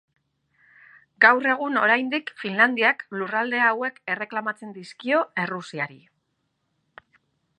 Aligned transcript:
Gaur 1.25 1.49
egun 1.51 1.77
oraindik, 1.81 2.31
Finlandiak 2.43 3.03
lurralde 3.19 3.61
hauek 3.67 4.01
erreklamatzen 4.15 4.73
dizkio 4.79 5.23
Errusiari. 5.47 6.01